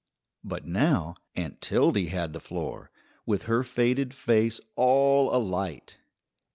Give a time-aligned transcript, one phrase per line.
[0.43, 2.89] But now Aunt Tildy had the floor,
[3.27, 5.99] with her faded face all alight.